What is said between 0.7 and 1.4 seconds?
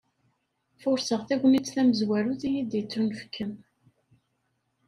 Furseɣ